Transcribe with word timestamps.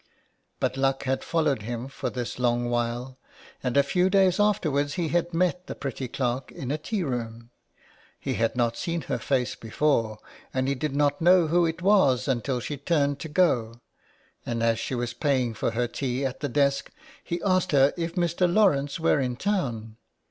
But 0.59 0.77
luck 0.77 1.03
had 1.03 1.23
followed 1.23 1.61
him 1.61 1.87
for 1.87 2.09
this 2.09 2.39
long 2.39 2.71
while, 2.71 3.19
and 3.61 3.77
a 3.77 3.83
few 3.83 4.09
days 4.09 4.39
afterwards 4.39 4.95
he 4.95 5.09
had 5.09 5.31
met 5.31 5.67
the 5.67 5.75
pretty 5.75 6.07
clerk 6.07 6.51
in 6.51 6.71
a 6.71 6.79
tea 6.79 7.03
room. 7.03 7.51
He 8.19 8.33
had 8.33 8.55
not 8.55 8.75
seen 8.77 9.01
her 9.01 9.19
face 9.19 9.53
before, 9.53 10.17
and 10.55 10.67
he 10.67 10.73
did 10.73 10.95
not 10.95 11.21
know 11.21 11.45
who 11.49 11.67
it 11.67 11.83
was 11.83 12.27
until 12.27 12.59
she 12.59 12.77
turned 12.77 13.19
to 13.19 13.29
go, 13.29 13.79
and 14.43 14.63
as 14.63 14.79
she 14.79 14.95
was 14.95 15.13
paying 15.13 15.53
for 15.53 15.69
her 15.69 15.87
tea 15.87 16.25
at 16.25 16.39
the 16.39 16.49
desk 16.49 16.89
he 17.23 17.39
asked 17.45 17.71
her 17.71 17.93
if 17.95 18.15
Mr. 18.15 18.51
Lawrence 18.51 18.99
were 18.99 19.19
in 19.19 19.35
town. 19.35 19.97